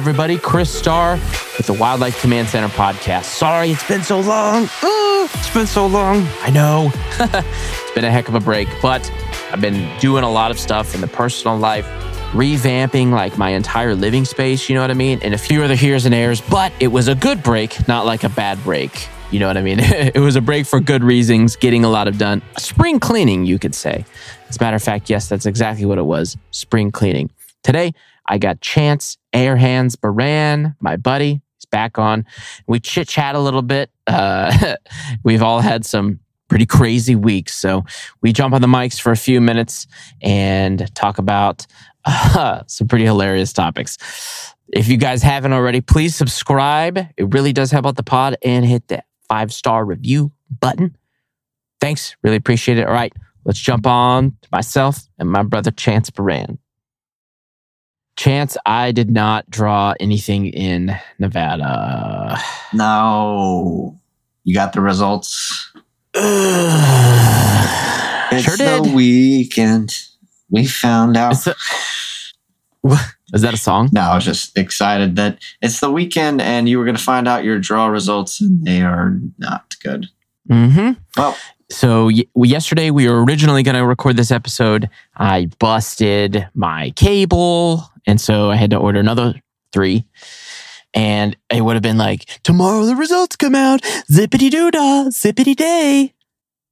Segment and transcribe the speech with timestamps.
[0.00, 0.38] everybody.
[0.38, 1.16] Chris Starr
[1.58, 3.24] with the Wildlife Command Center podcast.
[3.24, 4.64] Sorry, it's been so long.
[4.82, 6.26] Uh, it's been so long.
[6.40, 6.90] I know.
[7.20, 9.12] it's been a heck of a break, but
[9.52, 11.84] I've been doing a lot of stuff in the personal life,
[12.32, 15.20] revamping like my entire living space, you know what I mean?
[15.22, 18.24] And a few other here's and airs, but it was a good break, not like
[18.24, 19.06] a bad break.
[19.30, 19.80] You know what I mean?
[19.82, 22.40] it was a break for good reasons, getting a lot of done.
[22.56, 24.06] Spring cleaning, you could say.
[24.48, 27.30] As a matter of fact, yes, that's exactly what it was spring cleaning.
[27.62, 27.92] Today,
[28.24, 31.40] I got Chance Bare Hands Baran, my buddy.
[31.56, 32.26] He's back on.
[32.66, 33.90] We chit chat a little bit.
[34.06, 34.76] Uh,
[35.24, 37.54] we've all had some pretty crazy weeks.
[37.54, 37.84] So
[38.20, 39.86] we jump on the mics for a few minutes
[40.20, 41.66] and talk about
[42.04, 43.96] uh, some pretty hilarious topics.
[44.68, 46.98] If you guys haven't already, please subscribe.
[47.16, 50.96] It really does help out the pod and hit that five star review button.
[51.80, 52.16] Thanks.
[52.22, 52.86] Really appreciate it.
[52.86, 53.12] All right,
[53.44, 56.58] let's jump on to myself and my brother Chance Baran.
[58.20, 62.38] Chance, I did not draw anything in Nevada.
[62.74, 63.98] No.
[64.44, 65.72] You got the results?
[68.32, 68.84] It's sure did.
[68.84, 69.92] the weekend.
[70.50, 71.32] We found out.
[71.32, 71.56] Is, that,
[73.32, 73.88] is that a song?
[73.90, 77.26] No, I was just excited that it's the weekend and you were going to find
[77.26, 80.06] out your draw results and they are not good.
[80.48, 80.92] Mm-hmm.
[81.16, 81.36] Well,
[81.70, 84.90] So y- yesterday we were originally going to record this episode.
[85.16, 89.34] I busted my cable, and so I had to order another
[89.72, 90.04] three.
[90.92, 95.54] And it would have been like tomorrow the results come out, zippity doo dah, zippity
[95.54, 96.12] day,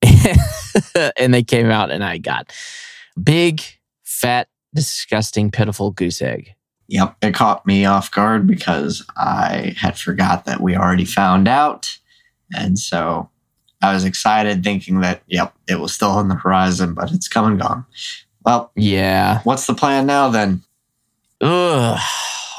[1.16, 2.52] and they came out, and I got
[3.22, 3.62] big,
[4.02, 6.54] fat, disgusting, pitiful goose egg.
[6.88, 11.98] yep, it caught me off guard because I had forgot that we already found out.
[12.52, 13.30] And so
[13.82, 17.46] I was excited thinking that, yep, it was still on the horizon, but it's come
[17.46, 17.84] and gone.
[18.44, 19.40] Well, Yeah.
[19.44, 20.62] what's the plan now then?
[21.40, 21.98] Ugh.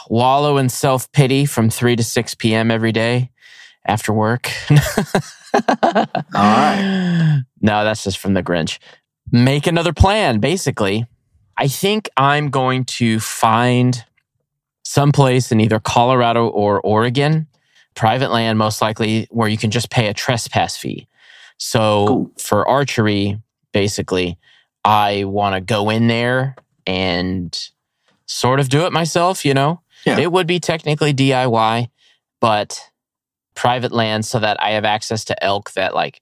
[0.09, 2.71] Wallow in self pity from 3 to 6 p.m.
[2.71, 3.31] every day
[3.85, 4.49] after work.
[5.53, 5.61] All
[6.33, 7.41] right.
[7.61, 8.79] No, that's just from the Grinch.
[9.31, 11.05] Make another plan, basically.
[11.57, 14.03] I think I'm going to find
[14.83, 17.47] someplace in either Colorado or Oregon,
[17.95, 21.07] private land most likely, where you can just pay a trespass fee.
[21.57, 22.31] So Cool.
[22.37, 23.41] for archery,
[23.73, 24.37] basically,
[24.85, 26.55] I want to go in there
[26.87, 27.57] and
[28.25, 29.81] sort of do it myself, you know?
[30.05, 30.17] Yeah.
[30.19, 31.89] It would be technically DIY,
[32.39, 32.79] but
[33.55, 36.21] private land so that I have access to elk that like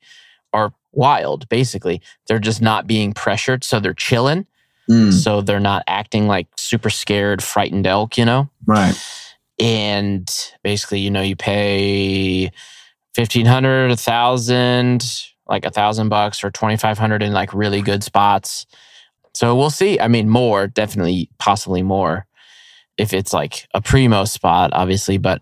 [0.54, 2.02] are wild, basically.
[2.28, 4.48] They're just not being pressured, so they're chilling.
[4.90, 8.50] Mm, So they're not acting like super scared, frightened elk, you know?
[8.66, 8.96] right.
[9.60, 10.30] And
[10.64, 12.52] basically, you know, you pay
[13.14, 15.06] fifteen hundred, a thousand,
[15.48, 18.66] like a thousand bucks or twenty five hundred in like really good spots.
[19.34, 20.00] So we'll see.
[20.00, 22.26] I mean, more, definitely, possibly more.
[22.98, 25.42] If it's like a primo spot, obviously, but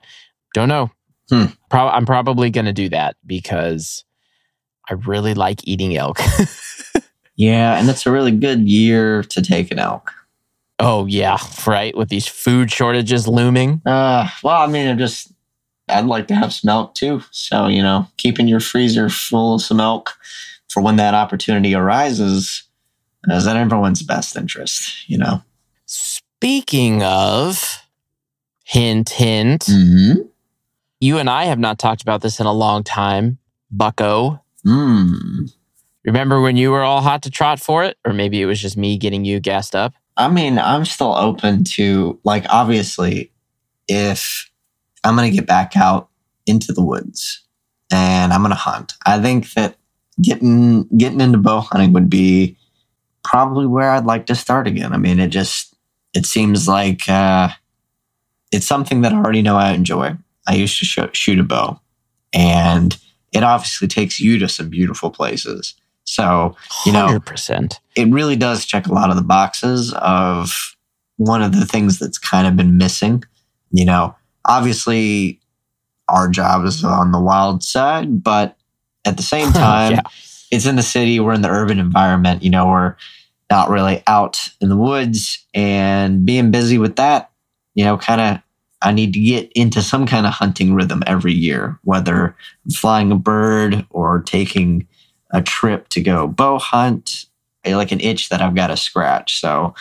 [0.53, 0.91] don't know.
[1.29, 1.45] Hmm.
[1.69, 4.03] Pro- I'm probably going to do that because
[4.89, 6.19] I really like eating elk.
[7.35, 10.13] Yeah, and it's a really good year to take an elk.
[10.79, 11.37] Oh, yeah,
[11.67, 11.95] right.
[11.95, 13.81] With these food shortages looming.
[13.85, 15.31] Uh, well, I mean, I'm just,
[15.89, 17.21] I'd like to have some elk too.
[17.31, 20.17] So, you know, keeping your freezer full of some elk
[20.69, 22.63] for when that opportunity arises
[23.27, 25.41] is in everyone's best interest, you know?
[25.85, 27.81] Speaking of,
[28.63, 30.21] hint, hint, Mm-hmm.
[30.99, 33.37] you and I have not talked about this in a long time.
[33.71, 35.51] Bucko, Mm.
[36.05, 37.97] remember when you were all hot to trot for it?
[38.05, 39.93] Or maybe it was just me getting you gassed up?
[40.17, 43.31] I mean, I'm still open to, like, obviously,
[43.87, 44.49] if
[45.03, 46.09] I'm going to get back out
[46.45, 47.43] into the woods
[47.91, 49.75] and I'm going to hunt, I think that
[50.21, 52.57] getting getting into bow hunting would be
[53.23, 54.93] probably where I'd like to start again.
[54.93, 55.75] I mean, it just
[56.13, 57.49] it seems like uh,
[58.51, 60.15] it's something that I already know I enjoy.
[60.47, 61.81] I used to shoot, shoot a bow,
[62.31, 62.97] and
[63.33, 65.73] it obviously takes you to some beautiful places.
[66.05, 66.55] So
[66.85, 67.79] You know- 100%.
[67.95, 70.75] it really does check a lot of the boxes of
[71.17, 73.23] one of the things that's kind of been missing.
[73.71, 74.15] You know,
[74.45, 75.39] obviously
[76.07, 78.55] our job is on the wild side, but
[79.05, 80.01] at the same time, Yeah.
[80.51, 82.95] it's in the city, we're in the urban environment, you know, we're
[83.51, 87.31] not really out in the woods and being busy with that,
[87.73, 88.39] you know, kind of
[88.81, 92.35] I need to get into some kind of hunting rhythm every year, whether
[92.75, 94.87] flying a bird or taking
[95.31, 97.25] a trip to go bow hunt,
[97.63, 99.39] eh, like an itch that I've got to scratch.
[99.39, 99.73] So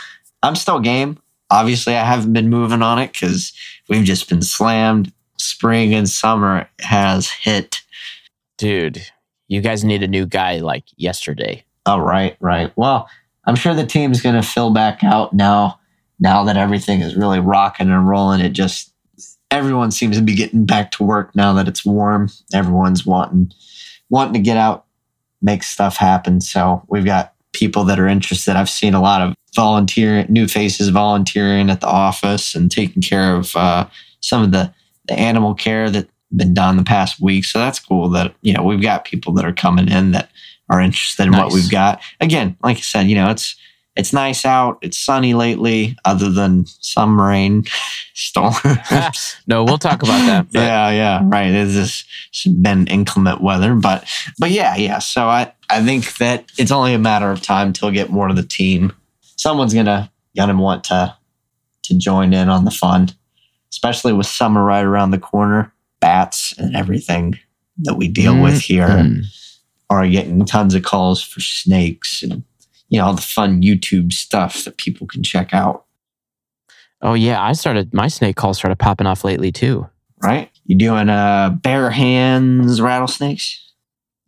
[0.42, 1.18] I'm still game.
[1.50, 3.52] Obviously, I haven't been moving on it because
[3.88, 5.12] we've just been slammed.
[5.38, 7.82] Spring and summer has hit.
[8.56, 9.04] Dude,
[9.48, 11.64] you guys need a new guy like yesterday.
[11.86, 12.72] Oh, right, right.
[12.76, 13.08] Well,
[13.44, 15.80] I'm sure the team's going to fill back out now.
[16.20, 18.92] Now that everything is really rocking and rolling, it just
[19.50, 22.28] everyone seems to be getting back to work now that it's warm.
[22.52, 23.52] Everyone's wanting
[24.10, 24.83] wanting to get out,
[25.44, 26.40] make stuff happen.
[26.40, 28.56] So we've got people that are interested.
[28.56, 33.36] I've seen a lot of volunteer new faces volunteering at the office and taking care
[33.36, 33.86] of uh,
[34.20, 34.74] some of the
[35.06, 37.44] the animal care that been done the past week.
[37.44, 40.30] So that's cool that you know we've got people that are coming in that
[40.70, 41.44] are interested in Nice.
[41.44, 42.02] what we've got.
[42.20, 43.54] Again, like I said, you know it's
[43.96, 44.78] it's nice out.
[44.82, 47.64] It's sunny lately, other than some rain
[48.14, 49.36] storms.
[49.46, 50.52] no, we'll talk about that.
[50.52, 51.52] but- yeah, yeah, right.
[51.52, 54.04] It's just it's been inclement weather, but
[54.38, 54.98] but yeah, yeah.
[54.98, 58.28] So I I think that it's only a matter of time till we get more
[58.28, 58.92] of the team.
[59.36, 61.16] Someone's gonna gonna want to
[61.84, 63.10] to join in on the fun,
[63.70, 65.72] especially with summer right around the corner.
[66.00, 67.38] Bats and everything
[67.78, 68.74] that we deal with mm-hmm.
[68.74, 69.22] here
[69.88, 72.42] are getting tons of calls for snakes and
[72.94, 75.84] you know all the fun YouTube stuff that people can check out.
[77.02, 79.88] Oh yeah, I started my snake calls started popping off lately too.
[80.22, 80.48] Right?
[80.64, 83.60] You doing uh bare hands rattlesnakes?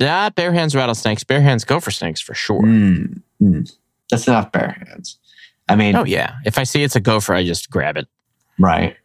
[0.00, 2.60] Yeah, bare hands rattlesnakes, bare hands gopher snakes for sure.
[2.62, 3.72] Mm, mm.
[4.10, 5.16] That's enough bare hands.
[5.68, 8.08] I mean, Oh yeah, if I see it's a gopher, I just grab it.
[8.58, 8.96] right.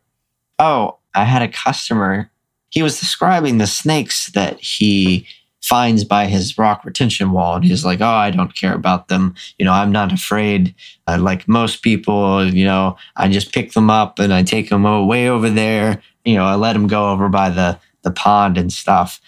[0.57, 2.31] Oh, I had a customer.
[2.69, 5.27] He was describing the snakes that he
[5.71, 7.55] finds by his rock retention wall.
[7.55, 9.35] And he's like, Oh, I don't care about them.
[9.57, 10.75] You know, I'm not afraid.
[11.07, 14.83] Uh, like most people, you know, I just pick them up and I take them
[15.07, 16.03] way over there.
[16.25, 19.21] You know, I let them go over by the, the pond and stuff.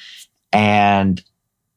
[0.51, 1.23] And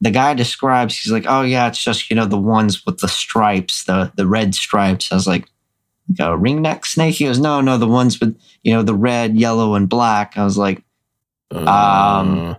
[0.00, 3.08] the guy describes, he's like, Oh, yeah, it's just, you know, the ones with the
[3.08, 5.12] stripes, the, the red stripes.
[5.12, 5.46] I was like,
[6.08, 7.14] like a ringneck snake?
[7.14, 10.36] He goes, No, no, the ones with, you know, the red, yellow, and black.
[10.36, 10.82] I was like,
[11.52, 12.54] Um, Uh,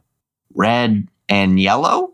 [0.56, 2.14] red and yellow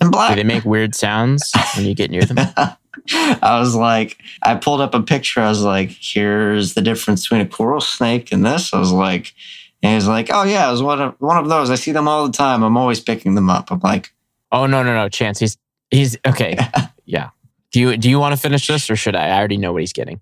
[0.00, 0.30] and black.
[0.30, 2.38] do they make weird sounds when you get near them?
[3.14, 5.40] I was like, I pulled up a picture.
[5.40, 8.72] I was like, here's the difference between a coral snake and this.
[8.72, 9.34] I was like,
[9.82, 11.70] and he's like, oh yeah, it was one of one of those.
[11.70, 12.62] I see them all the time.
[12.62, 13.70] I'm always picking them up.
[13.70, 14.12] I'm like,
[14.52, 15.40] Oh no, no, no, Chance.
[15.40, 15.58] He's
[15.90, 16.56] he's okay.
[17.06, 17.30] Yeah.
[17.72, 19.26] Do you do you want to finish this or should I?
[19.26, 20.20] I already know what he's getting.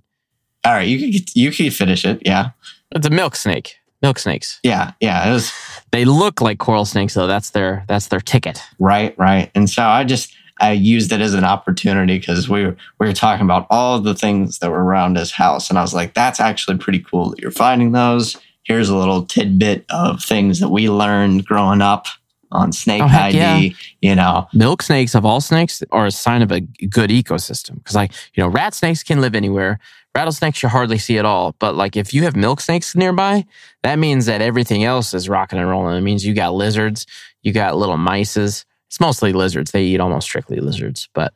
[0.65, 2.21] all right, you can get, you can finish it.
[2.25, 2.51] Yeah,
[2.91, 3.77] It's a milk snake.
[4.01, 4.59] Milk snakes.
[4.65, 5.31] yeah, yeah.
[5.31, 5.53] It was
[5.93, 7.27] They look like coral snakes though.
[7.27, 8.61] That's their that's their ticket.
[8.79, 9.51] right, right.
[9.55, 13.13] And so I just I used it as an opportunity because we were we were
[13.13, 16.41] talking about all the things that were around his house, and I was like, that's
[16.41, 18.37] actually pretty cool that you're finding those.
[18.65, 22.07] Here's a little tidbit of things that we learned growing up
[22.53, 23.37] on Snake Oh, ID.
[23.37, 23.69] yeah.
[24.03, 27.97] You know, Milk snakes of all snakes are a sign of a good ecosystem because
[27.97, 29.81] like, you know, rat snakes can live anywhere.
[30.15, 31.55] Rattlesnakes you hardly see at all.
[31.59, 33.47] But like if you have milk snakes nearby,
[33.83, 35.97] that means that everything else is rocking and rolling.
[35.97, 37.07] It means you got lizards,
[37.43, 38.65] you got little mices.
[38.89, 39.71] It's mostly lizards.
[39.71, 41.33] They eat almost strictly lizards, but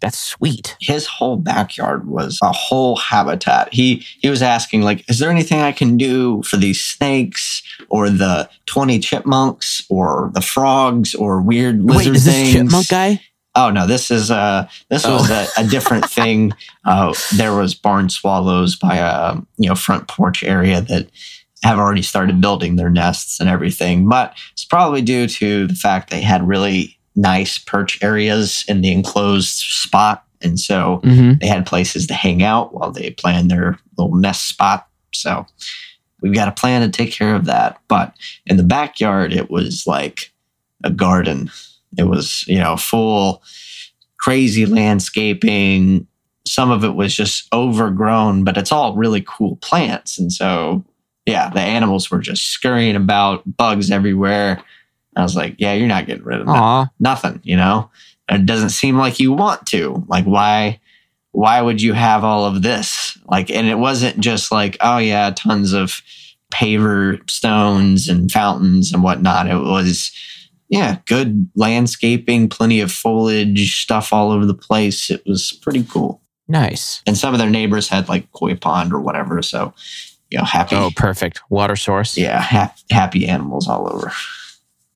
[0.00, 0.76] that's sweet.
[0.80, 3.72] his whole backyard was a whole habitat.
[3.72, 8.08] He he was asking like, is there anything I can do for these snakes or
[8.08, 13.20] the twenty chipmunks or the frogs or weird lizard Wait, is this chipmunk guy?
[13.54, 15.14] Oh no, this is uh this Oh.
[15.14, 16.52] was a, a different thing.
[16.84, 21.08] Uh, there was barn swallows by a you know front porch area that
[21.64, 26.08] have already started building their nests and everything, but it's probably due to the fact
[26.10, 31.32] they had really nice perch areas in the enclosed spot, and so Mm-hmm.
[31.40, 34.86] they had places to hang out while they planned their little nest spot.
[35.12, 35.44] So
[36.22, 37.78] we've got a plan to take care of that.
[37.88, 38.14] But
[38.46, 40.32] in the backyard, it was like
[40.84, 41.50] a garden.
[41.98, 43.42] It was, you know, full
[44.18, 46.06] crazy landscaping.
[46.46, 50.18] Some of it was just overgrown, but it's all really cool plants.
[50.18, 50.84] And so,
[51.26, 54.62] yeah, the animals were just scurrying about, bugs everywhere.
[55.16, 56.52] I was like, yeah, you're not getting rid of that
[57.00, 57.90] nothing you know
[58.28, 60.78] it doesn't seem like you want to like why
[61.32, 65.30] why would you have all of this like and it wasn't just like oh yeah
[65.34, 66.00] tons of
[66.52, 70.10] paver stones and fountains and whatnot it was
[70.70, 76.22] yeah good landscaping plenty of foliage stuff all over the place it was pretty cool
[76.48, 77.02] Nice.
[77.06, 79.74] and some of their neighbors had like koi pond or whatever so
[80.30, 81.42] you know happy Oh, perfect.
[81.50, 82.16] Water source.
[82.16, 84.10] yeah ha- happy animals all over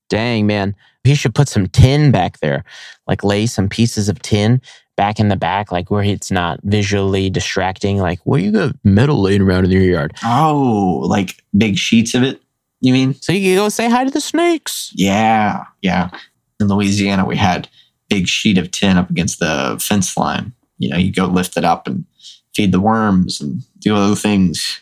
[0.09, 0.75] Dang, man.
[1.03, 2.63] He should put some tin back there,
[3.07, 4.61] like lay some pieces of tin
[4.95, 7.97] back in the back, like where it's not visually distracting.
[7.97, 10.13] Like, what you got metal laying around in your yard?
[10.23, 12.39] oh like big sheets of it
[12.85, 14.91] you mean So you can go say hi to the snakes.
[14.93, 16.11] Yeah, yeah.
[16.59, 17.67] In Louisiana, we had
[18.09, 20.53] big sheet of tin up against the fence line.
[20.77, 22.05] You know, you go lift it up and
[22.53, 24.81] feed the worms and do other things,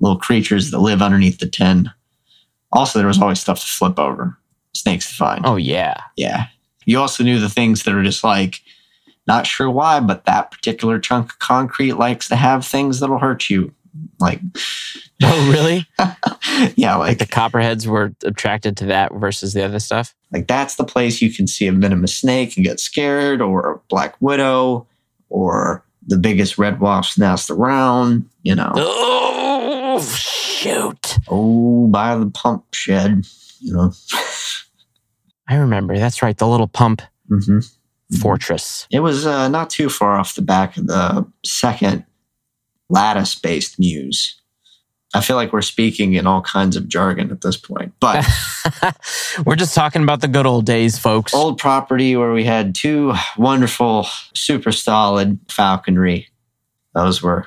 [0.00, 1.90] little creatures that live underneath the tin.
[2.72, 4.36] Also, there was always stuff to flip over,
[4.74, 5.46] snakes to find.
[5.46, 6.00] Oh, yeah.
[6.16, 6.46] Yeah.
[6.84, 8.60] You also knew the things that are just like,
[9.26, 13.48] not sure why, but that particular chunk of concrete likes to have things that'll hurt
[13.48, 13.72] you.
[14.20, 14.40] Like,
[15.22, 15.86] Oh, really?
[16.76, 20.14] yeah, like like the copperheads were attracted to that versus the other stuff?
[20.32, 23.78] like that's the place you can see a venomous snake and get scared, or a
[23.88, 24.86] black widow,
[25.30, 28.28] or the biggest red wasp's nest around.
[28.42, 31.18] You know, Oh, shoot.
[31.28, 33.24] oh, by the pump shed.
[33.60, 33.92] You know,
[35.48, 35.96] I remember.
[35.98, 36.36] That's right.
[36.36, 37.60] The little pump hmm
[38.20, 38.86] fortress.
[38.92, 42.04] it was uh, not too far off the back of the second
[42.88, 44.40] lattice-based mews.
[45.14, 48.26] I feel like we're speaking in all kinds of jargon at this point, but
[49.46, 51.32] We're just talking about the good old days, folks.
[51.32, 56.28] old property where we had two wonderful, super solid falconry.
[56.94, 57.46] Those were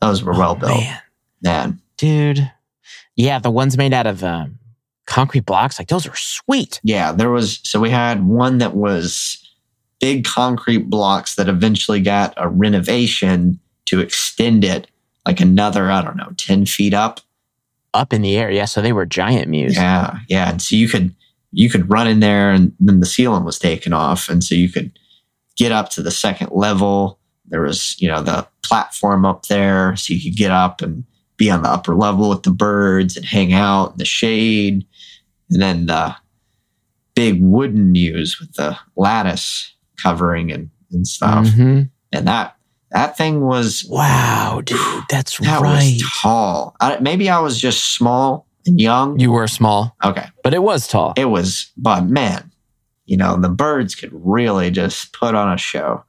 [0.00, 1.00] those were well built, Oh, Man,
[1.42, 1.80] man.
[1.96, 2.50] dude.
[3.16, 4.58] Yeah, the ones made out of um,
[5.06, 6.80] concrete blocks, like those are sweet.
[6.82, 9.38] Yeah, there was so we had one that was
[10.00, 14.88] big concrete blocks that eventually got a renovation to extend it
[15.26, 17.20] like another, I don't know, 10 feet up.
[17.92, 18.50] Up in the air.
[18.50, 19.76] Yeah, so they were giant mews.
[19.76, 20.50] Yeah, yeah.
[20.50, 21.14] And so you could
[21.52, 24.28] you could run in there and then the ceiling was taken off.
[24.28, 24.90] And so you could
[25.56, 27.20] get up to the second level.
[27.46, 29.94] There was, you know, the platform up there.
[29.94, 31.04] So you could get up and
[31.36, 34.84] be on the upper level with the birds and hang out in the shade.
[35.48, 36.16] And then the
[37.14, 39.72] big wooden mews with the lattice
[40.02, 41.46] covering and, and stuff.
[41.46, 41.88] Mhm.
[42.12, 42.53] And that
[42.94, 44.78] that thing was Wow, dude.
[45.10, 45.92] That's that right.
[46.00, 46.74] was tall.
[46.80, 49.18] I, maybe I was just small and young.
[49.20, 50.26] you were small, Okay.
[50.42, 51.12] but it was tall.
[51.16, 52.50] it was but man
[53.06, 56.02] you know the birds could really just put on a show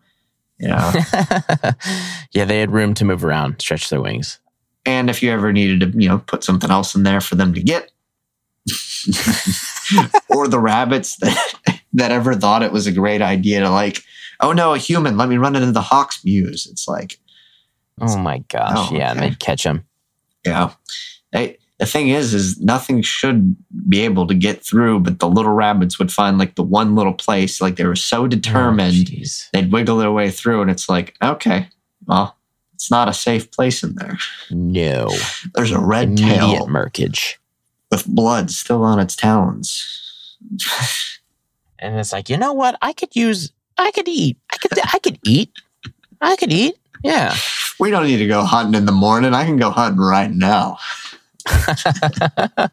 [0.60, 0.94] you know
[2.32, 4.39] yeah, they had room to move around, stretch their wings.
[4.86, 7.54] and if you ever needed to you know put something else in there for them
[7.54, 7.92] to get
[10.30, 11.54] or the rabbits that
[11.94, 14.01] that ever thought it was a great idea to like
[14.39, 17.20] oh no a human let me run it into the hawk's mews it's like
[18.01, 18.74] Oh my gosh.
[18.75, 19.30] Oh, yeah, and okay.
[19.30, 19.86] they'd catch him.
[20.46, 20.74] yeah
[21.32, 23.56] they, the thing is is nothing should
[23.89, 27.13] be able to get through but the little rabbits would find like the one little
[27.13, 29.50] place like they were so oh, determined jeez.
[29.51, 31.68] they'd wiggle their way through and it's like okay
[32.06, 32.38] well
[32.74, 34.18] it's not a safe place in there
[34.51, 35.10] no.
[35.54, 37.36] there's a red Immediate tail murkage.
[37.92, 40.38] with blood still on its talons
[41.80, 42.77] And it's like, you know what?
[42.82, 44.38] I could use I could eat.
[44.51, 45.51] I could I could eat.
[46.22, 46.75] I could eat.
[47.03, 47.36] Yeah.
[47.79, 50.77] we don't need to go hunting in the morning i can go hunting right now
[51.48, 52.70] I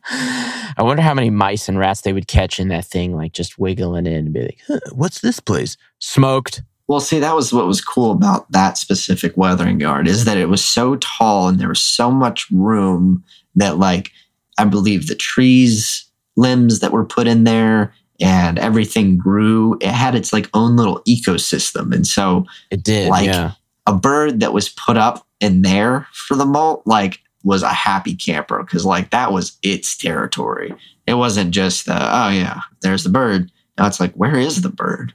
[0.78, 4.06] wonder how many mice and rats they would catch in that thing, like just wiggling
[4.06, 5.76] in and be like, huh, what's this place?
[5.98, 6.62] Smoked.
[6.86, 10.48] well see that was what was cool about that specific weathering yard is that it
[10.48, 13.22] was so tall and there was so much room
[13.54, 14.10] that like
[14.58, 16.06] i believe the trees
[16.36, 17.92] limbs that were put in there
[18.22, 19.76] and everything grew.
[19.80, 21.94] It had its like own little ecosystem.
[21.94, 23.08] And so It did.
[23.08, 23.52] Like- yeah.
[23.86, 28.14] a bird that was put up in there for the molt like was a happy
[28.14, 30.72] camper because like that was its territory.
[31.06, 33.50] It wasn't just the, oh yeah there's the bird.
[33.76, 35.12] Now it's like where is the bird?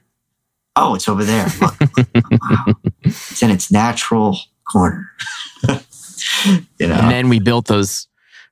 [0.76, 1.46] Oh it's over there.
[1.62, 2.74] Look, wow.
[3.02, 4.38] it's in its natural
[4.70, 5.10] corner.
[6.78, 6.94] You know?
[6.94, 8.07] And then we built those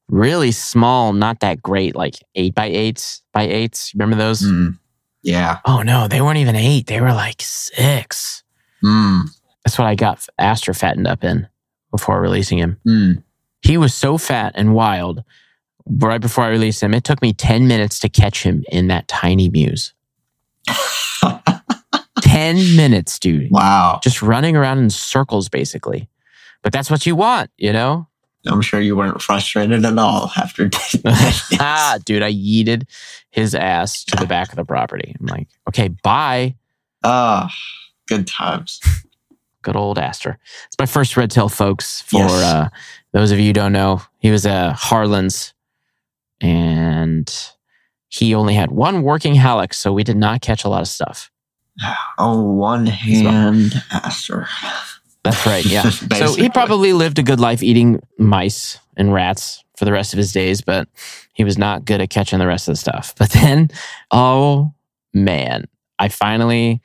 [0.09, 3.93] really small, not that great, like eight by eights by eights.
[3.95, 4.43] Remember those?
[4.43, 4.79] Mm.
[5.23, 6.87] yeah Oh no, they weren't even eight.
[6.87, 8.43] They were like six.
[8.83, 9.23] mm.
[9.65, 11.49] That's what I got Astor fattened up in
[11.91, 12.79] before releasing him.
[12.87, 13.23] Mm.
[13.63, 15.25] He was so fat and wild.
[15.89, 19.09] Right before I released him, it took me 10 minutes to catch him in that
[19.09, 19.93] tiny mews.
[22.21, 23.51] 10 minutes, dude.
[23.51, 26.09] wow Just running around in circles, basically.
[26.63, 28.09] But that's what you want, you know?
[28.47, 30.71] I'm sure you weren't frustrated at all after
[31.61, 32.85] ah, dude, I yeeted
[33.31, 35.15] his ass to the back of the property.
[35.19, 36.55] I'm like, okay, bye.
[37.03, 37.50] ah
[38.09, 38.81] good times
[39.62, 40.38] Good old Astor.
[40.67, 42.00] It's my first red tail, folks.
[42.03, 42.31] For Yes.
[42.31, 42.69] uh,
[43.12, 45.55] those of you who don't know, he was a Harlan's
[46.41, 47.29] and
[48.09, 51.33] he only had one working hallux, so we did not catch a lot of stuff.
[52.19, 54.47] oh one hand Astor
[55.30, 55.64] That's right.
[55.64, 55.88] Yeah.
[56.16, 60.18] so he probably lived a good life eating mice and rats for the rest of
[60.18, 60.88] his days, but
[61.33, 63.14] he was not good at catching the rest of the stuff.
[63.18, 63.71] But then,
[64.11, 64.73] oh
[65.12, 65.66] man,
[65.99, 66.80] I finally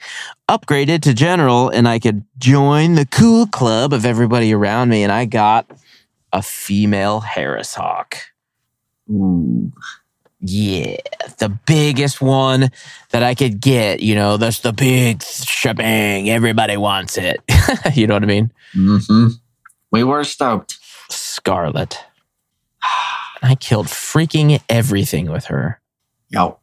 [0.50, 5.04] upgraded to general and I could join the cool club of everybody around me.
[5.04, 5.70] And I got
[6.34, 8.18] a female Harris Hawk.
[9.10, 9.72] Ooh.
[10.42, 10.98] Yeah,
[11.38, 12.72] the biggest one
[13.12, 14.00] that I could get.
[14.00, 16.30] You know, that's the big shebang.
[16.30, 17.42] Everybody wants it.
[17.94, 18.52] you know what I mean?
[18.74, 19.28] hmm
[19.92, 20.78] We were stoked.
[21.10, 22.00] Scarlet.
[23.44, 25.80] I killed freaking everything with her.
[26.30, 26.60] Yo,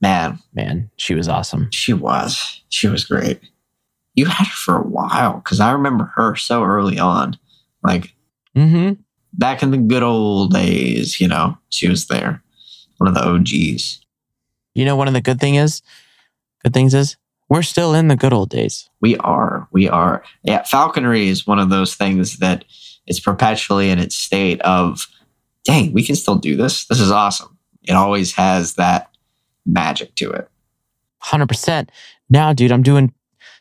[0.00, 1.68] man, Man, she was awesome.
[1.70, 2.62] she was.
[2.70, 3.40] She was great.
[4.14, 7.38] You had her for a while because I remember her so early on.
[7.82, 8.14] Like,
[8.56, 9.00] Mm-hmm.
[9.32, 12.42] back in the good old days, you know, she was there.
[13.02, 14.00] One of the OGs.
[14.76, 15.82] You know, one of the good thing is,
[16.62, 17.16] good things is,
[17.48, 18.88] we're still in the good old days.
[19.00, 19.66] We are.
[19.72, 20.22] We are.
[20.44, 22.64] Yeah, falconry is one of those things that
[23.08, 25.08] is perpetually in its state of,
[25.64, 26.84] dang, we can still do this.
[26.86, 27.58] This is awesome.
[27.82, 29.10] It always has that
[29.66, 30.48] magic to it.
[31.24, 31.88] 100%.
[32.30, 33.12] Now, dude, I'm doing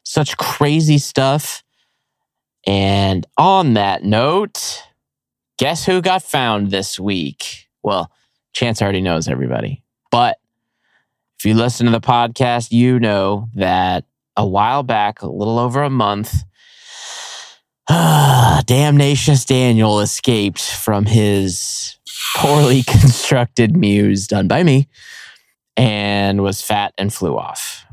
[0.04, 1.64] such crazy stuff.
[2.68, 4.84] And on that note,
[5.58, 7.70] guess who got found this week?
[7.82, 8.12] Well,
[8.54, 9.84] Chance already knows everybody.
[10.12, 10.38] But
[11.40, 14.06] if you listen to the podcast, you know that
[14.38, 16.44] a while back, a little over a month,
[17.90, 21.98] Damnacious Daniel escaped from his
[22.38, 24.88] poorly constructed mews done by me
[25.76, 27.86] and was fat and flew off.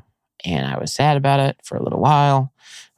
[0.45, 2.53] And I was sad about it for a little while.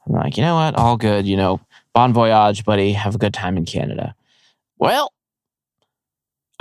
[0.05, 0.75] I'm like, you know what?
[0.75, 1.25] All good.
[1.25, 1.59] You know,
[1.93, 2.93] bon voyage, buddy.
[2.93, 4.15] Have a good time in Canada.
[4.77, 5.13] Well,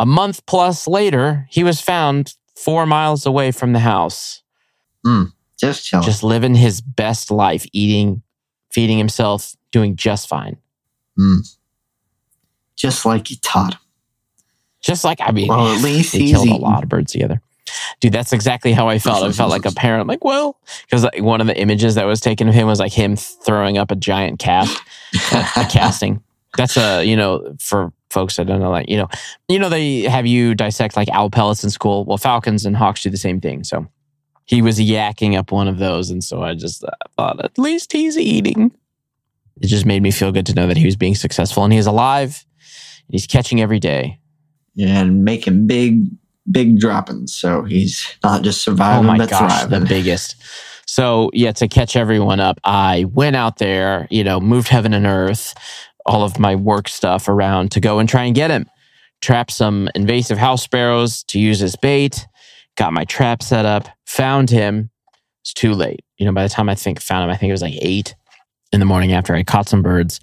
[0.00, 4.42] a month plus later, he was found four miles away from the house,
[5.04, 5.24] hmm,
[5.60, 6.04] Just chilling.
[6.04, 8.22] just living his best life, eating,
[8.70, 10.56] feeding himself, doing just fine.
[11.16, 11.36] Hmm.
[12.76, 13.80] Just like you taught him.
[14.80, 17.42] Just like, I mean, Well, at least he killed a lot of birds together.
[18.00, 19.22] Dude, that's exactly how I felt.
[19.22, 20.08] I felt like a parent.
[20.08, 22.92] Like, well, because like, one of the images that was taken of him was like
[22.92, 24.74] him throwing up a giant calf,
[25.56, 26.22] a casting.
[26.56, 29.08] That's a you know for folks that don't know, that you know,
[29.48, 32.04] you know they have you dissect like owl pellets in school.
[32.04, 33.62] Well, falcons and hawks do the same thing.
[33.64, 33.86] So
[34.46, 37.92] he was yakking up one of those, and so I just uh, thought at least
[37.92, 38.72] he's eating.
[39.60, 41.86] It just made me feel good to know that he was being successful and he's
[41.86, 42.44] alive.
[43.06, 44.18] And he's catching every day.
[44.78, 46.06] and making big,
[46.50, 47.34] big droppings.
[47.34, 50.36] So he's not just Oh surviving, my but gosh, the biggest.
[50.86, 55.04] So yeah, to catch everyone up, I went out there, you know, moved heaven and
[55.06, 55.54] earth,
[56.06, 58.66] all of my work stuff around to go and try and get him.
[59.20, 62.26] Trapped some invasive house sparrows to use as bait.
[62.76, 63.88] Got my trap set up.
[64.06, 64.90] Found him.
[65.42, 66.00] It's too late.
[66.18, 68.14] You know, by the time I think found him, I think it was like eight
[68.72, 70.20] in the morning after I caught some birds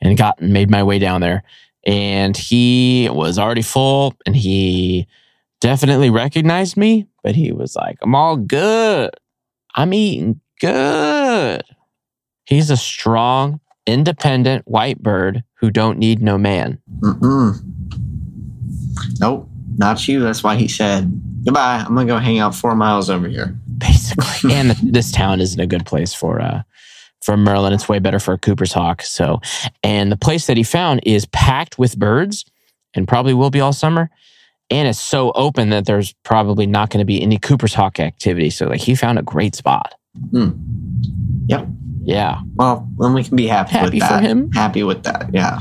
[0.00, 1.42] and got made my way down there.
[1.86, 5.06] And he was already full, and he
[5.60, 9.10] definitely recognized me, but he was like, I'm all good.
[9.74, 11.62] I'm eating good.
[12.46, 16.78] He's a strong, independent white bird who don't need no man.
[17.00, 17.60] Mm-mm.
[19.20, 20.20] Nope, not you.
[20.20, 21.10] That's why he said,
[21.44, 21.84] goodbye.
[21.86, 23.56] I'm going to go hang out four miles over here.
[23.78, 24.52] Basically.
[24.54, 26.62] and this town isn't a good place for uh
[27.22, 27.72] for Merlin.
[27.72, 29.02] It's way better for a Cooper's hawk.
[29.02, 29.40] So
[29.82, 32.44] and the place that he found is packed with birds
[32.94, 34.10] and probably will be all summer.
[34.70, 38.50] And it's so open that there's probably not going to be any Cooper's hawk activity.
[38.50, 39.94] So like he found a great spot.
[40.30, 40.50] Hmm.
[41.48, 41.66] Yep.
[42.04, 42.40] Yeah.
[42.54, 44.52] Well, then we can be happy, Happy with for him.
[44.52, 45.30] Happy with that.
[45.32, 45.60] Yeah.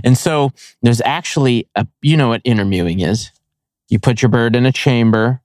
[0.04, 3.32] and so there's actually a you know what intermewing is.
[3.88, 5.40] You put your bird in a chamber,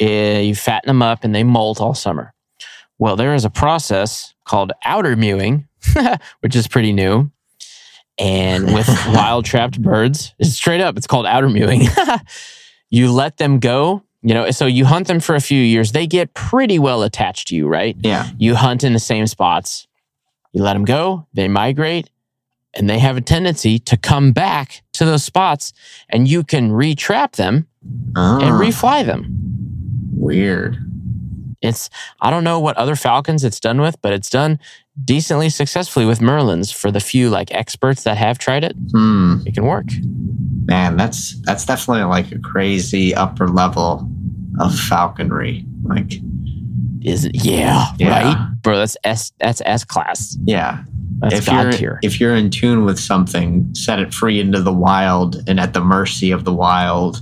[0.00, 2.32] eh, you fatten them up, and they molt all summer.
[2.98, 5.68] Well, there is a process called outer mewing,
[6.40, 7.30] which is pretty new.
[8.16, 11.88] And with wild trapped birds, it's straight up, it's called outer mewing.
[12.90, 15.92] you let them go, you know, so you hunt them for a few years.
[15.92, 17.94] They get pretty well attached to you, right?
[18.00, 18.28] Yeah.
[18.38, 19.86] You hunt in the same spots.
[20.52, 22.08] You let them go, they migrate,
[22.74, 25.72] and they have a tendency to come back to those spots,
[26.08, 27.66] and you can retrap them
[28.16, 28.58] Oh, and ah.
[28.58, 29.26] refly them.
[30.16, 30.78] weird.
[31.60, 34.58] It's I don't know what other falcons it's done with, but it's done
[35.02, 38.74] decently successfully with merlins for the few like experts that have tried it.
[38.92, 39.38] Hmm.
[39.46, 39.86] It can work.
[40.66, 44.08] Man, that's that's definitely like a crazy upper level
[44.60, 45.66] of falconry.
[45.82, 46.14] Like,
[47.02, 47.32] Is it?
[47.44, 48.08] Yeah, Yeah.
[48.08, 48.78] right, bro.
[48.78, 49.32] That's S.
[49.40, 50.38] That's S class.
[50.44, 50.84] yeah,
[51.18, 52.00] That's if God you're tier.
[52.02, 55.82] if you're in tune with something, set it free into the wild and at the
[55.82, 57.20] mercy of the wild,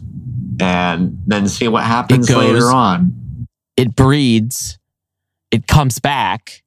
[0.61, 3.47] and then see what happens goes- later on.
[3.77, 4.79] it breeds,
[5.51, 6.62] it comes back,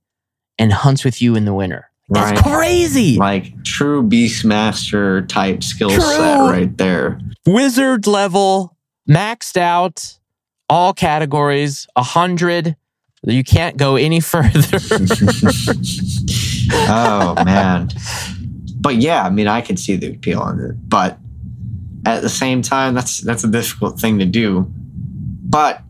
[0.57, 1.89] and hunts with you in the winter.
[2.09, 2.53] That's Right.
[2.55, 3.17] crazy.
[3.17, 6.01] Like true Beastmaster type skill True.
[6.01, 7.19] set right there.
[7.47, 8.75] Wizard level,
[9.09, 10.17] maxed out,
[10.69, 12.75] all categories, a hundred.
[13.23, 14.77] You can't go any further.
[16.71, 17.89] oh man.
[18.79, 20.89] But yeah, I mean I could see the appeal in it.
[20.89, 21.17] But
[22.05, 24.67] at the same time, that's that's a difficult thing to do.
[24.69, 25.81] But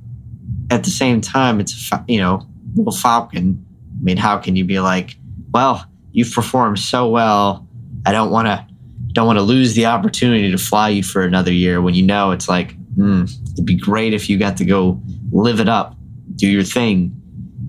[0.71, 3.64] at the same time, it's a you know, little falcon.
[3.99, 5.15] I mean, how can you be like,
[5.53, 7.67] well, you've performed so well.
[8.05, 8.65] I don't want to
[9.13, 12.31] don't want to lose the opportunity to fly you for another year when you know
[12.31, 15.95] it's like, hmm, it'd be great if you got to go live it up,
[16.35, 17.15] do your thing,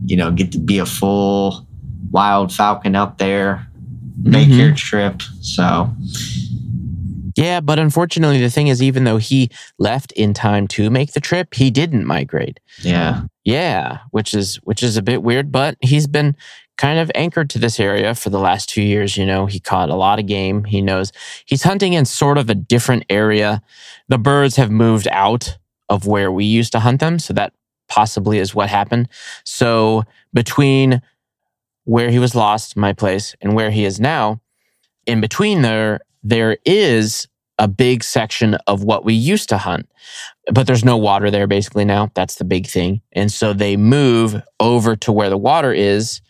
[0.06, 1.64] you know, get to be a full
[2.10, 3.64] wild falcon out there,
[4.20, 4.58] make Mhm.
[4.58, 5.22] your trip.
[5.40, 5.88] So
[7.36, 11.20] Yeah, but unfortunately, the thing is, even though he left in time to make the
[11.20, 12.60] trip, he didn't migrate.
[12.82, 13.24] Yeah.
[13.44, 16.34] Yeah, which is which is a bit weird, but he's been
[16.76, 19.16] kind of anchored to this area for the last two years.
[19.16, 20.64] You know, he caught a lot of game.
[20.64, 21.12] He knows
[21.44, 23.62] he's hunting in sort of a different area.
[24.08, 27.52] The birds have moved out of where we used to hunt them, so that
[27.88, 29.08] possibly is what happened.
[29.44, 31.02] So between
[31.84, 34.40] where he was lost, my place, and where he is now,
[35.06, 39.88] in between there, there is a big section of what we used to hunt,
[40.52, 42.10] but there's no water there basically now.
[42.14, 43.00] That's the big thing.
[43.12, 46.20] And so they move over to where the water is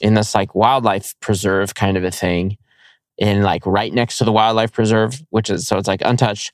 [0.00, 2.56] in this like wildlife preserve kind of a thing,
[3.18, 6.52] in like right next to the wildlife preserve, which is so it's like untouched.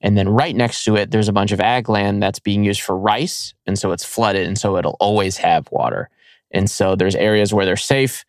[0.00, 2.82] And then right next to it, there's a bunch of ag land that's being used
[2.82, 3.54] for rice.
[3.66, 4.46] And so it's flooded.
[4.46, 6.10] And so it'll always have water.
[6.50, 8.24] And so there's areas where they're safe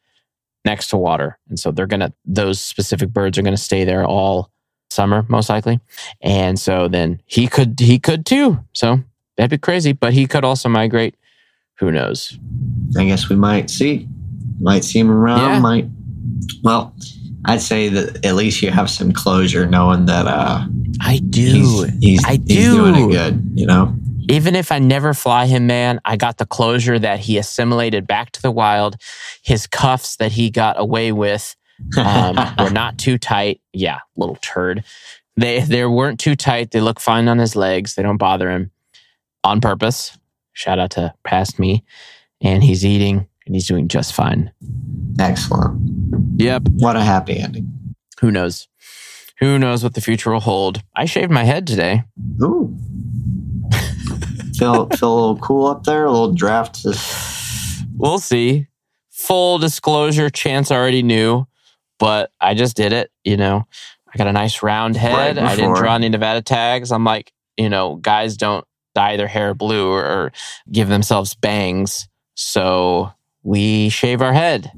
[0.65, 1.38] next to water.
[1.49, 4.52] And so they're going to, those specific birds are going to stay there all
[4.89, 5.80] summer, most likely.
[6.21, 8.63] And so then he could, he could too.
[8.73, 9.04] So
[9.38, 11.15] that'd be crazy, but he could also migrate.
[11.80, 12.38] Who knows?
[12.97, 14.08] I guess we might see.
[14.60, 15.39] Might see him around.
[15.39, 15.60] Yeah.
[15.60, 15.88] Might.
[16.63, 16.95] Well,
[17.45, 20.65] I'd say that at least you have some closure knowing that uh,
[21.02, 21.41] I do.
[21.41, 23.10] he's, he's, I he's doing do.
[23.10, 23.93] it good, you know?
[24.29, 28.31] Even if I never fly him, man, I got the closure that he assimilated back
[28.31, 28.97] to the wild.
[29.41, 31.55] His cuffs that he got away with
[31.97, 33.62] um, were not too tight.
[33.73, 34.83] Yeah, little turd.
[35.36, 36.71] They they weren't too tight.
[36.71, 37.95] They look fine on his legs.
[37.95, 38.71] They don't bother him
[39.43, 40.17] on purpose.
[40.53, 41.83] Shout out to past me,
[42.41, 44.51] and he's eating and he's doing just fine.
[45.19, 45.79] Excellent.
[46.39, 46.63] Yep.
[46.75, 47.95] What a happy ending.
[48.21, 48.67] Who knows?
[49.39, 50.81] Who knows what the future will hold?
[50.95, 52.03] I shaved my head today.
[52.41, 52.77] Ooh.
[54.57, 56.85] Feel, feel a little cool up there, a little draft.
[57.95, 58.67] We'll see.
[59.11, 61.45] Full disclosure, Chance already knew,
[61.99, 63.11] but I just did it.
[63.23, 63.65] You know,
[64.13, 65.37] I got a nice round head.
[65.37, 66.91] Right I didn't draw any Nevada tags.
[66.91, 70.31] I'm like, you know, guys don't dye their hair blue or, or
[70.71, 72.07] give themselves bangs.
[72.35, 73.11] So
[73.43, 74.71] we shave our head.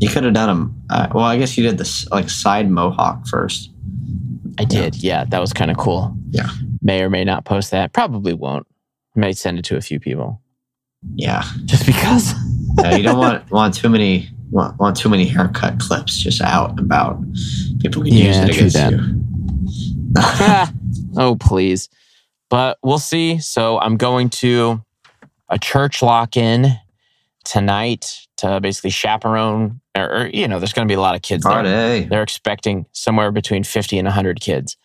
[0.00, 0.82] you could have done them.
[0.90, 3.70] Uh, well, I guess you did this like side mohawk first.
[4.58, 4.96] I did.
[5.02, 6.14] Yeah, that was kind of cool.
[6.30, 6.48] Yeah.
[6.82, 7.92] May or may not post that.
[7.92, 8.66] Probably won't.
[9.18, 10.40] May send it to a few people
[11.14, 11.42] Yeah.
[11.66, 12.32] just because.
[12.80, 16.70] No, you don't want want too many want, want too many haircut clips just out
[16.70, 17.18] and about.
[17.80, 18.92] People can use it against that.
[18.92, 20.74] you.
[21.20, 21.88] Oh, please.
[22.50, 23.38] But we'll see.
[23.40, 24.80] So I'm going to
[25.48, 26.78] a church lock in
[27.44, 31.22] tonight to basically chaperone, or, or, you know, there's going to be a lot of
[31.22, 31.72] kids there.
[32.08, 34.76] They're expecting somewhere between 50 and 100 kids.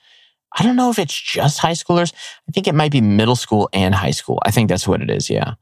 [0.57, 2.13] I don't know if it's just high schoolers.
[2.47, 4.39] I think it might be middle school and high school.
[4.45, 5.29] I think that's what it is.
[5.29, 5.55] Yeah.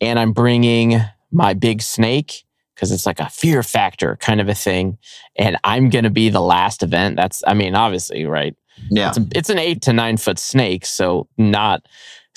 [0.00, 4.54] And I'm bringing my big snake because it's like a fear factor kind of a
[4.54, 4.98] thing.
[5.36, 7.16] And I'm going to be the last event.
[7.16, 8.56] That's, I mean, obviously, right?
[8.90, 9.08] Yeah.
[9.08, 10.86] It's, a, it's an eight to nine foot snake.
[10.86, 11.86] So not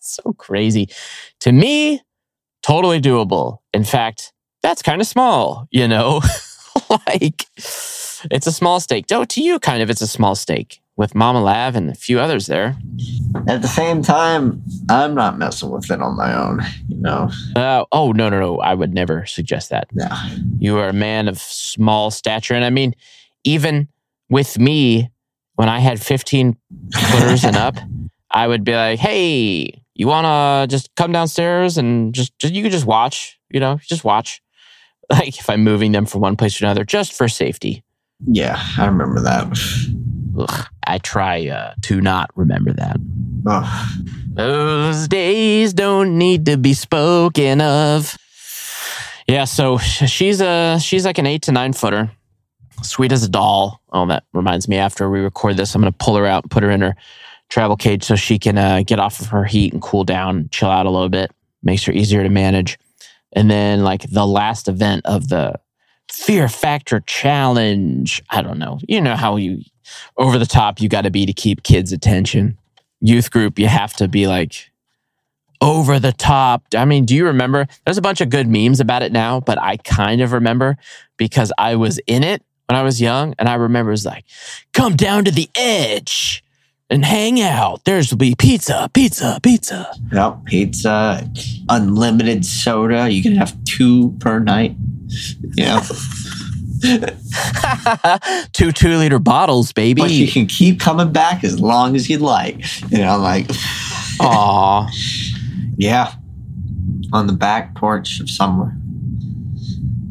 [0.00, 0.88] so crazy.
[1.40, 2.00] To me,
[2.62, 3.58] totally doable.
[3.72, 6.22] In fact, that's kind of small, you know?
[6.90, 7.46] like
[8.30, 9.06] it's a small stake.
[9.10, 12.20] Oh, to you, kind of, it's a small stake with Mama Lav and a few
[12.20, 12.76] others there.
[13.48, 16.62] At the same time, I'm not messing with it on my own.
[16.88, 17.30] You know.
[17.56, 18.60] Uh, oh, no, no, no.
[18.60, 19.88] I would never suggest that.
[19.92, 20.16] Yeah.
[20.58, 22.54] You are a man of small stature.
[22.54, 22.94] And I mean,
[23.42, 23.88] even
[24.30, 25.10] with me,
[25.56, 26.56] when I had 15
[26.92, 27.76] footers and up,
[28.30, 32.62] I would be like, hey, you want to just come downstairs and just, just, you
[32.62, 34.40] could just watch, you know, just watch.
[35.10, 37.84] Like if I'm moving them from one place to another, just for safety.
[38.26, 39.58] Yeah, I remember that.
[40.38, 42.96] Ugh, I try uh, to not remember that.
[43.46, 43.88] Oh,
[44.32, 48.16] Those days don't need to be spoken of.
[49.28, 52.10] Yeah, so she's a she's like an eight to nine footer,
[52.82, 53.80] sweet as a doll.
[53.92, 54.76] Oh, that reminds me.
[54.76, 56.96] After we record this, I'm gonna pull her out and put her in her
[57.48, 60.70] travel cage so she can uh, get off of her heat and cool down, chill
[60.70, 61.30] out a little bit.
[61.62, 62.78] Makes her easier to manage.
[63.32, 65.58] And then like the last event of the
[66.14, 68.22] Fear Factor Challenge.
[68.30, 68.78] I don't know.
[68.88, 69.62] You know how you
[70.16, 72.56] over the top you got to be to keep kids' attention
[73.04, 74.70] youth group, you have to be like
[75.60, 76.64] over the top.
[76.74, 77.66] I mean, do you remember?
[77.84, 80.76] There's a bunch of good memes about it now, but I kind of remember
[81.16, 83.34] because I was in it when I was young.
[83.38, 84.24] And I remember it was like,
[84.72, 86.43] come down to the edge
[86.90, 87.84] and hang out.
[87.84, 89.88] There's will be pizza, pizza, pizza.
[90.12, 90.44] yep.
[90.44, 91.28] Pizza,
[91.68, 93.08] unlimited soda.
[93.10, 94.76] You can have two per night.
[95.56, 95.80] Yeah.
[98.52, 100.02] Two two liter bottles, baby.
[100.02, 102.62] but you can keep coming back as long as you'd like.
[102.90, 103.46] You know, like,
[104.20, 104.86] Aw.
[105.78, 106.12] yeah.
[107.14, 108.76] On the back porch of somewhere.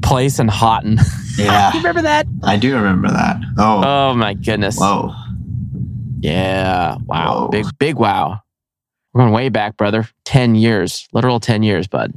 [0.01, 0.97] Place in Haughton.
[1.35, 1.71] Yeah.
[1.73, 2.27] you remember that?
[2.43, 3.37] I do remember that.
[3.57, 4.77] Oh, Oh my goodness.
[4.77, 5.11] whoa.
[6.23, 6.95] Yeah.
[7.05, 7.33] Wow.
[7.33, 7.47] Whoa.
[7.49, 8.41] Big, big wow.
[9.13, 10.07] We're going way back, brother.
[10.23, 12.13] 10 years, literal 10 years, bud.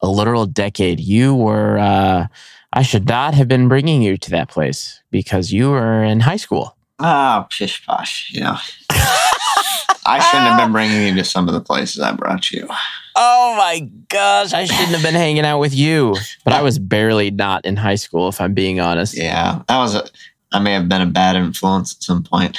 [0.00, 0.98] A literal decade.
[0.98, 2.26] You were, uh,
[2.72, 6.36] I should not have been bringing you to that place because you were in high
[6.36, 6.76] school.
[6.98, 8.30] Ah, pish posh.
[8.32, 8.56] You know,
[8.90, 12.68] I shouldn't have been bringing you to some of the places I brought you.
[13.14, 14.52] Oh my gosh.
[14.52, 17.94] I shouldn't have been hanging out with you, but I was barely not in high
[17.94, 19.16] school, if I'm being honest.
[19.16, 20.04] Yeah, that was a.
[20.52, 22.58] I may have been a bad influence at some point.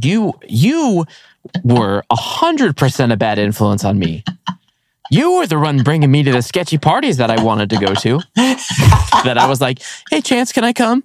[0.00, 1.06] You, you
[1.62, 4.24] were a hundred percent a bad influence on me.
[5.10, 7.94] You were the one bringing me to the sketchy parties that I wanted to go
[7.94, 8.20] to.
[8.34, 9.80] that I was like,
[10.10, 11.04] "Hey, Chance, can I come?"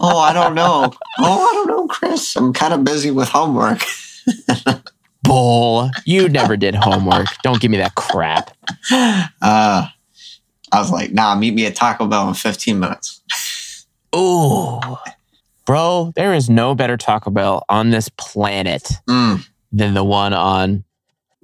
[0.00, 0.92] oh, I don't know.
[1.18, 2.34] Oh, I don't know, Chris.
[2.36, 3.82] I'm kind of busy with homework.
[5.22, 7.26] Bull, you never did homework.
[7.42, 8.56] Don't give me that crap.
[8.90, 9.86] Uh,
[10.72, 13.86] I was like, nah, meet me at Taco Bell in 15 minutes.
[14.16, 14.80] Ooh,
[15.70, 20.82] bro, there is no better Taco Bell on this planet Mm, than the one on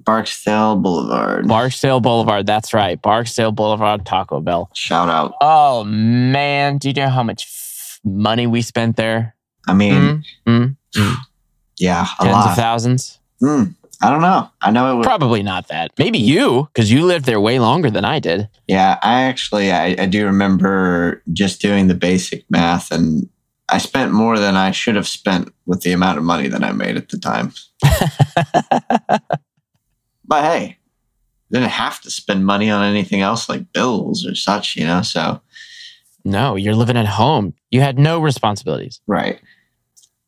[0.03, 1.47] Barksdale Boulevard.
[1.47, 2.45] Barksdale Boulevard.
[2.45, 4.69] That's right, Barksdale Boulevard Taco Bell.
[4.73, 5.33] Shout out.
[5.39, 9.33] Oh man, do you know how much f- money we spent there?
[9.65, 11.15] I mean, Mm, mm.
[11.79, 13.19] yeah, a Tens of thousands.
[13.41, 14.49] Mm, I don't know.
[14.61, 15.05] I know it was.
[15.07, 15.91] Probably not that.
[15.97, 18.49] Maybe you, because you lived there way longer than I did.
[18.67, 23.29] Yeah, I actually I, I do remember just doing the basic math and
[23.69, 26.71] I spent more than I should have spent with the amount of money that I
[26.71, 27.53] made at the time.
[30.27, 30.77] But hey,
[31.51, 35.01] didn't have to spend money on anything else like bills or such, you know.
[35.01, 35.41] So
[36.25, 37.53] no, you're living at home.
[37.71, 39.01] You had no responsibilities.
[39.07, 39.39] right.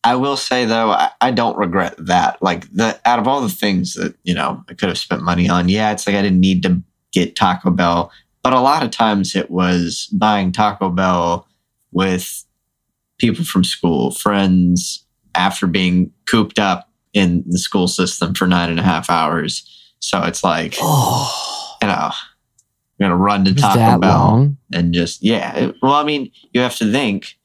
[0.02, 2.42] I will say though, I, I don't regret that.
[2.42, 5.50] Like the out of all the things that you know I could have spent money
[5.50, 8.10] on, yeah, it's like I didn't need to get Taco Bell,
[8.42, 11.46] but a lot of times it was buying Taco Bell
[11.92, 12.46] with
[13.20, 15.06] people from school, friends,
[15.36, 19.66] after being cooped up in the school system for nine and a half hours.
[20.00, 22.14] So it's like Oh, you know, I'm
[23.00, 24.58] gonna run to Taco Bell long?
[24.74, 25.56] and just yeah.
[25.56, 27.38] it- Well, I mean, you have to think,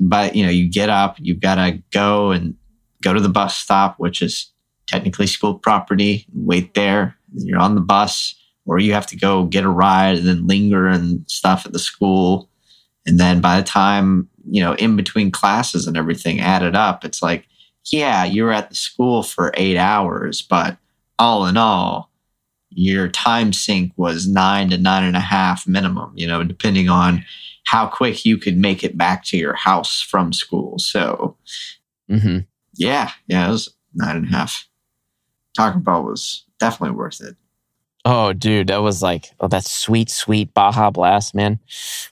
[0.00, 2.54] but you know, you get up, you've got to go and
[3.02, 4.52] go to the bus stop, which is
[4.86, 6.26] technically school property.
[6.34, 8.34] Wait there, and you're on the bus,
[8.66, 11.78] or you have to go get a ride and then linger and stuff at the
[11.78, 12.48] school.
[13.06, 17.22] And then by the time you know, in between classes and everything added up, it's
[17.22, 17.46] like,
[17.90, 20.76] yeah, you were at the school for eight hours, but
[21.18, 22.10] all in all,
[22.70, 27.24] your time sink was nine to nine and a half minimum, you know, depending on
[27.64, 30.78] how quick you could make it back to your house from school.
[30.78, 31.36] So,
[32.08, 32.38] hmm
[32.74, 34.68] yeah, yeah, it was nine and a half.
[35.54, 37.36] Taco Bell was definitely worth it.
[38.04, 41.58] Oh, dude, that was like, oh, that sweet, sweet Baja Blast, man.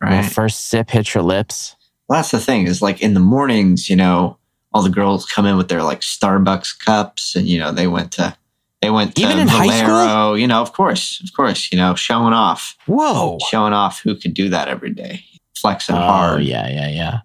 [0.02, 0.24] Right.
[0.24, 1.76] first sip hit your lips.
[2.08, 4.38] Well, that's the thing is like in the mornings, you know,
[4.72, 8.12] all the girls come in with their like Starbucks cups and, you know, they went
[8.12, 8.36] to,
[8.80, 9.88] they went to Even in high school?
[9.88, 13.38] Valero, you know, of course, of course, you know, showing off, Whoa.
[13.50, 15.24] showing off who could do that every day,
[15.56, 16.42] flexing Oh, hard.
[16.44, 17.20] yeah, yeah, yeah.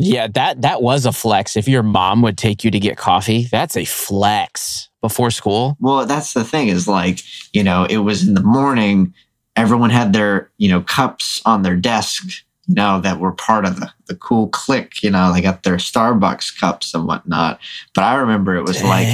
[0.00, 1.56] Yeah, that that was a flex.
[1.56, 5.76] If your mom would take you to get coffee, that's a flex before school.
[5.80, 7.20] Well, that's the thing is like,
[7.52, 9.12] you know, it was in the morning,
[9.56, 12.28] everyone had their, you know, cups on their desk,
[12.68, 15.76] you know, that were part of the, the cool clique, you know, they got their
[15.78, 17.58] Starbucks cups and whatnot.
[17.94, 19.08] But I remember it was like,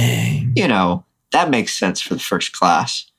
[0.55, 3.09] you know, that makes sense for the first class.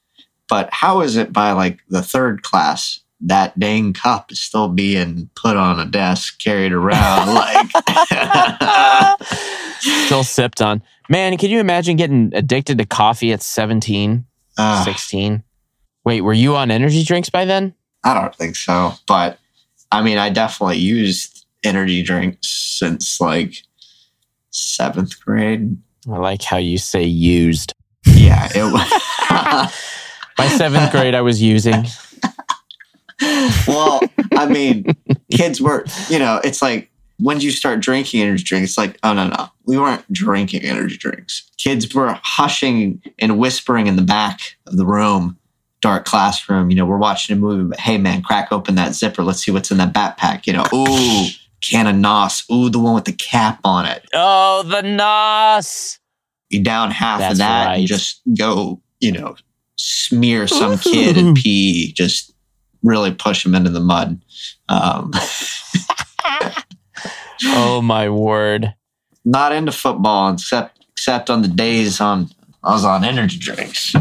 [0.49, 3.01] But how is it by like the third class?
[3.23, 7.67] That dang cup is still being put on a desk, carried around like
[10.07, 10.83] Still sipped on.
[11.09, 14.27] Man, can you imagine getting addicted to coffee at 17,
[14.59, 14.83] Ah.
[14.85, 15.43] 16?
[16.05, 17.75] Wait, were you on energy drinks by then?
[18.05, 18.93] I don't think so.
[19.07, 19.39] But
[19.97, 23.55] I mean, I definitely used energy drinks since like
[24.51, 25.75] seventh grade.
[26.07, 27.73] I like how you say used.
[28.05, 29.73] Yeah, it was.
[30.37, 31.87] By seventh grade, I was using.
[33.67, 34.95] well, I mean,
[35.33, 39.15] kids were, you know, it's like when you start drinking energy drinks, it's like, oh,
[39.15, 41.51] no, no, we weren't drinking energy drinks.
[41.57, 45.39] Kids were hushing and whispering in the back of the room,
[45.81, 46.71] dark classroom.
[46.71, 49.23] You know, we're watching a movie, but hey, man, crack open that zipper.
[49.23, 50.47] Let's see what's in that backpack.
[50.47, 51.27] You know, ooh,
[51.61, 52.45] can of Nos.
[52.51, 54.05] Ooh, the one with the cap on it.
[54.15, 55.99] Oh, the NOS.
[56.51, 57.75] You down half That's of that right.
[57.79, 59.37] and just go, you know,
[59.77, 62.33] smear some kid in pee, just
[62.83, 64.21] really push him into the mud.
[64.69, 65.13] Um,
[67.49, 68.75] Oh, my word.
[69.25, 72.31] not into football except except on the days on
[72.65, 73.93] I was on energy drinks.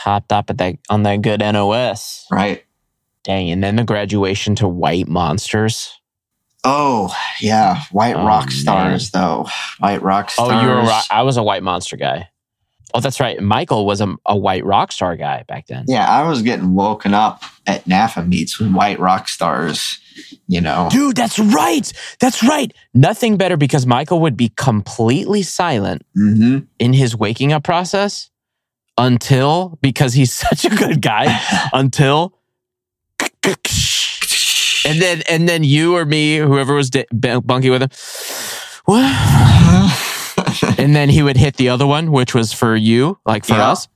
[0.00, 2.26] Hopped up at that on that good NOS.
[2.30, 2.64] Right.
[3.22, 5.92] Dang, and then the graduation to white monsters.
[6.64, 8.50] Oh yeah, White Oh, Rock man.
[8.50, 9.46] Stars though.
[9.78, 10.50] White Rock Stars.
[10.52, 10.82] Oh, you were.
[10.82, 12.28] ro- I was a white monster guy.
[12.92, 13.40] Oh, that's right.
[13.40, 15.84] Michael was a, a white rock star guy back then.
[15.86, 19.98] Yeah, I was getting woken up at NAFA meets with White Rock Stars.
[20.48, 20.88] You know.
[20.90, 21.92] Dude, that's right.
[22.18, 22.72] That's right.
[22.92, 28.28] Nothing better because Michael would be completely silent hmm in his waking up process
[29.00, 31.40] until because he's such a good guy
[31.72, 32.36] until
[34.84, 37.90] and then and then you or me whoever was di- bunky with him
[38.84, 39.04] what
[40.78, 43.70] and then he would hit the other one which was for you like for Yeah.
[43.70, 43.88] us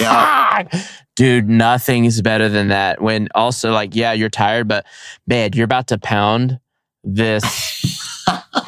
[0.00, 0.62] yeah.
[1.14, 3.00] Dude, nothing is better than that.
[3.02, 4.86] When also like, yeah, you're tired, but
[5.26, 6.58] man, you're about to pound
[7.04, 7.44] this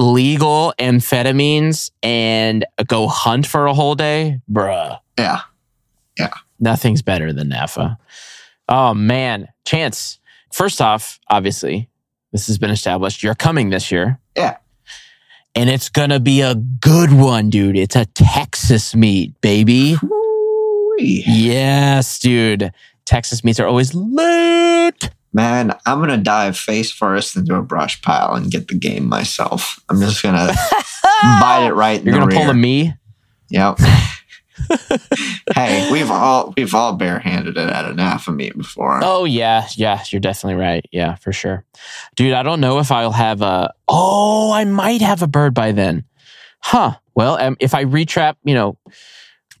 [0.00, 4.98] legal amphetamines and go hunt for a whole day, bruh.
[5.18, 5.40] Yeah.
[6.18, 6.32] Yeah.
[6.58, 7.96] Nothing's better than NAFA.
[8.68, 10.18] Oh man, Chance.
[10.52, 11.88] First off, obviously,
[12.32, 13.22] this has been established.
[13.22, 14.18] You're coming this year.
[14.36, 14.56] Yeah.
[15.54, 17.76] And it's gonna be a good one, dude.
[17.76, 19.96] It's a Texas meet, baby.
[20.02, 21.24] Ooh-wee.
[21.26, 22.72] Yes, dude.
[23.04, 25.10] Texas meets are always lit.
[25.32, 29.78] Man, I'm gonna dive face first into a brush pile and get the game myself.
[29.88, 30.52] I'm just gonna
[31.22, 32.02] bite it right.
[32.02, 32.50] You're the gonna pull rear.
[32.50, 32.94] a me.
[33.50, 33.78] Yep.
[35.54, 39.00] hey, we've all we've all barehanded it at an AFA meet before.
[39.02, 40.02] Oh yeah, yeah.
[40.10, 40.84] You're definitely right.
[40.92, 41.64] Yeah, for sure,
[42.16, 42.34] dude.
[42.34, 43.72] I don't know if I'll have a.
[43.88, 46.04] Oh, I might have a bird by then.
[46.60, 46.96] Huh.
[47.14, 48.78] Well, um, if I retrap, you know,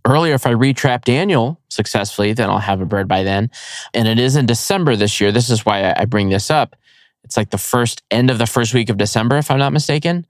[0.06, 3.50] earlier, if I retrap Daniel successfully, then I'll have a bird by then.
[3.94, 5.32] And it is in December this year.
[5.32, 6.76] This is why I, bring this up.
[7.24, 10.26] It's like the first end of the first week of December, if I'm not mistaken.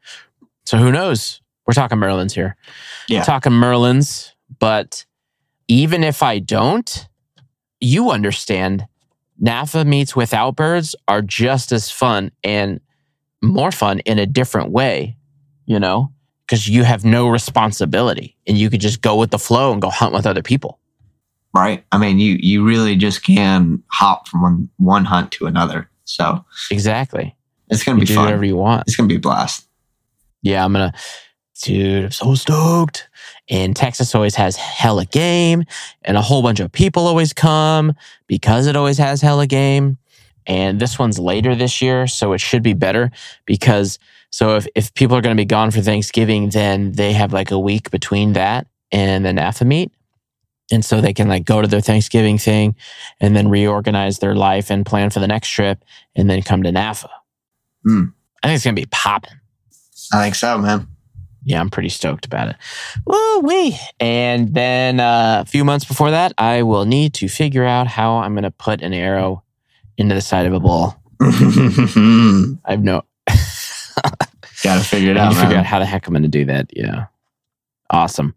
[0.65, 1.41] So who knows?
[1.67, 2.57] We're talking Merlins here.
[3.09, 3.23] Yeah.
[3.23, 5.05] Talking Merlins, but
[5.69, 7.09] even if I don't,
[7.81, 8.87] you understand
[9.43, 12.81] NAFA meets without birds are just as fun and
[13.43, 15.17] more fun in a different way,
[15.65, 16.13] you know,
[16.51, 19.89] because you have no responsibility and you could just go with the flow and go
[19.89, 20.81] hunt with other people.
[21.55, 21.85] Right?
[21.93, 25.89] I mean, you you really just can hop from one, one hunt to another.
[26.07, 27.37] So Exactly.
[27.69, 28.25] it's gonna You be do fun.
[28.25, 28.83] whatever you want.
[28.89, 29.69] It's gonna be a blast.
[30.43, 30.93] Yeah, I'm gonna,
[31.63, 33.09] dude, I'm so stoked.
[33.49, 35.65] And Texas always has hella game,
[36.03, 37.95] and a whole bunch of people always come
[38.27, 39.99] because it always has hella game.
[40.51, 43.13] And this one's later this year, so it should be better
[43.47, 47.53] because so if, if people are gonna be gone for Thanksgiving, then they have like
[47.53, 49.93] a week between that and the NAFA meet.
[50.73, 52.75] And so they can like go to their Thanksgiving thing
[53.21, 55.85] and then reorganize their life and plan for the next trip
[56.17, 57.09] and then come to NAFA.
[57.85, 58.07] Hmm.
[58.43, 59.41] I think it's gonna be popping
[60.13, 60.89] I think so, man.
[61.45, 62.57] yeah, I'm pretty stoked about it.
[63.07, 63.79] Woo wee.
[64.01, 68.17] And then uh, a few months before that, I will need to figure out how
[68.17, 69.45] I'm going to put an arrow
[70.01, 70.95] into the side of a bowl.
[71.21, 73.03] I have no.
[74.63, 76.71] Gotta figure it out, figure out how the heck I'm going to do that.
[76.77, 77.07] Yeah.
[77.91, 78.35] Awesome.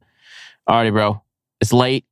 [0.70, 1.22] Alrighty, bro.
[1.60, 2.06] It's late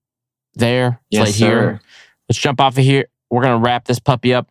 [0.55, 0.99] there.
[1.09, 1.81] It's Yes, late here.
[2.27, 3.05] Let's jump off of here.
[3.29, 4.49] We're going to wrap this puppy up.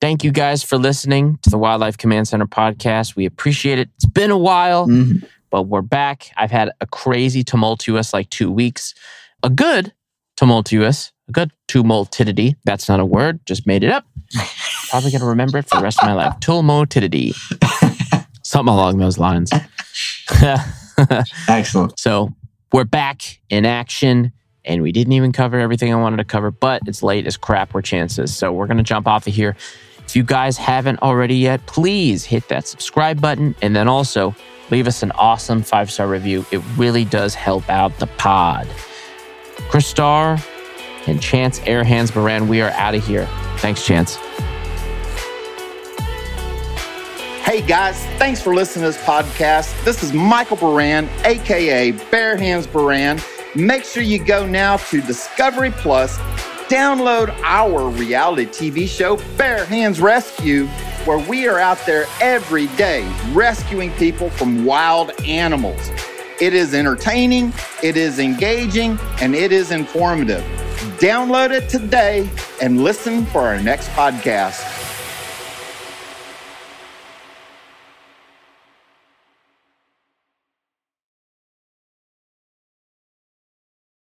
[0.00, 3.16] Thank you guys for listening to the Wildlife Command Center podcast.
[3.16, 3.90] We appreciate it.
[3.96, 4.86] It's been a while.
[4.86, 5.26] Mhm.
[5.50, 6.30] but we're back.
[6.36, 8.94] I've had a crazy tumultuous like two weeks,
[9.42, 9.92] a good
[10.36, 12.56] tumultuous, good tumultidity.
[12.64, 14.04] That's not a word, just made it up.
[14.90, 16.34] Probably gonna remember it for the rest of my life.
[16.40, 17.34] Tumultidity,
[18.44, 19.50] something along those lines.
[21.48, 21.98] Excellent.
[21.98, 22.30] so
[22.72, 24.32] we're back in action.
[24.64, 27.72] And we didn't even cover everything I wanted to cover, but it's late as crap.
[27.72, 28.36] We're chances.
[28.36, 29.56] So we're going to jump off of here.
[30.04, 34.34] If you guys haven't already yet, please hit that subscribe button and then also
[34.70, 36.44] leave us an awesome five star review.
[36.50, 38.68] It really does help out the pod.
[39.70, 40.38] Chris Starr
[41.10, 43.26] and Chance Airhands Baran, we are out of here.
[43.58, 44.16] Thanks, Chance.
[47.44, 49.84] Hey guys, thanks for listening to this podcast.
[49.84, 53.20] This is Michael Baran, aka Bare Hands Baran.
[53.56, 56.16] Make sure you go now to Discovery Plus,
[56.68, 60.68] download our reality TV show, Bare Hands Rescue,
[61.06, 65.90] where we are out there every day rescuing people from wild animals.
[66.40, 70.42] It is entertaining, it is engaging, and it is informative.
[70.98, 72.30] Download it today
[72.62, 74.79] and listen for our next podcast.